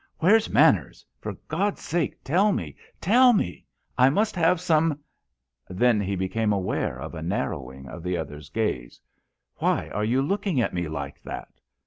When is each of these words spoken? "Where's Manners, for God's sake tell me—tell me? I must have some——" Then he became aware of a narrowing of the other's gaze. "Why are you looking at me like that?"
"Where's 0.17 0.49
Manners, 0.49 1.05
for 1.19 1.33
God's 1.47 1.81
sake 1.83 2.23
tell 2.23 2.51
me—tell 2.51 3.33
me? 3.33 3.65
I 3.99 4.09
must 4.09 4.35
have 4.35 4.59
some——" 4.59 4.99
Then 5.69 6.01
he 6.01 6.15
became 6.15 6.51
aware 6.51 6.99
of 6.99 7.13
a 7.13 7.21
narrowing 7.21 7.87
of 7.87 8.01
the 8.01 8.17
other's 8.17 8.49
gaze. 8.49 8.99
"Why 9.57 9.89
are 9.89 10.03
you 10.03 10.23
looking 10.23 10.59
at 10.59 10.73
me 10.73 10.87
like 10.87 11.21
that?" 11.21 11.49